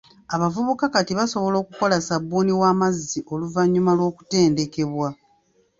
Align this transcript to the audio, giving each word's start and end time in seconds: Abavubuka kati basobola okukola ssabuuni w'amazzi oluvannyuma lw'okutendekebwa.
Abavubuka 0.35 0.85
kati 0.93 1.13
basobola 1.19 1.55
okukola 1.63 1.95
ssabuuni 1.99 2.53
w'amazzi 2.61 3.19
oluvannyuma 3.33 3.91
lw'okutendekebwa. 3.97 5.09